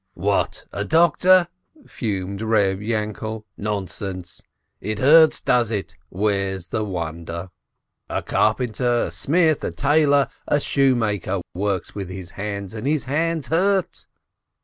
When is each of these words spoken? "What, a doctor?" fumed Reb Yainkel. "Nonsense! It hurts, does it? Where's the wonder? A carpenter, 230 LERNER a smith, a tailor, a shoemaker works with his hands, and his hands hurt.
"What, 0.15 0.65
a 0.71 0.83
doctor?" 0.83 1.47
fumed 1.85 2.41
Reb 2.41 2.79
Yainkel. 2.81 3.45
"Nonsense! 3.55 4.41
It 4.79 4.97
hurts, 4.97 5.41
does 5.41 5.69
it? 5.69 5.95
Where's 6.09 6.69
the 6.69 6.83
wonder? 6.83 7.51
A 8.09 8.23
carpenter, 8.23 8.81
230 8.81 8.95
LERNER 8.95 9.05
a 9.05 9.11
smith, 9.11 9.63
a 9.63 9.71
tailor, 9.71 10.27
a 10.47 10.59
shoemaker 10.59 11.41
works 11.53 11.93
with 11.93 12.09
his 12.09 12.31
hands, 12.31 12.73
and 12.73 12.87
his 12.87 13.03
hands 13.03 13.49
hurt. 13.49 14.07